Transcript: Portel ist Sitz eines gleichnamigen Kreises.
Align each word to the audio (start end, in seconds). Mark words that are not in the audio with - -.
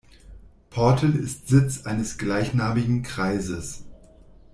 Portel 0.71 1.15
ist 1.15 1.47
Sitz 1.47 1.85
eines 1.85 2.17
gleichnamigen 2.17 3.03
Kreises. 3.03 3.83